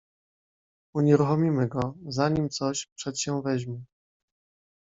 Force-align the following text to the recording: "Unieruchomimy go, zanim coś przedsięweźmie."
"Unieruchomimy 0.95 1.67
go, 1.67 1.95
zanim 2.07 2.49
coś 2.49 2.87
przedsięweźmie." 2.95 3.83